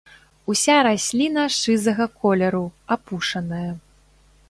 Уся 0.53 0.77
расліна 0.87 1.45
шызага 1.59 2.09
колеру, 2.25 2.65
апушаная. 2.97 3.67